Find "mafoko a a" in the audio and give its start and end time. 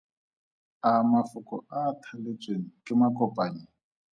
1.11-1.97